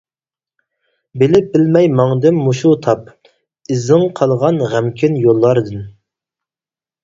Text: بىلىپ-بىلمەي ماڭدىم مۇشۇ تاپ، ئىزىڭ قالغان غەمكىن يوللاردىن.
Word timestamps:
بىلىپ-بىلمەي 1.23 1.89
ماڭدىم 1.99 2.41
مۇشۇ 2.47 2.73
تاپ، 2.87 3.13
ئىزىڭ 3.77 4.09
قالغان 4.23 4.61
غەمكىن 4.75 5.23
يوللاردىن. 5.31 5.89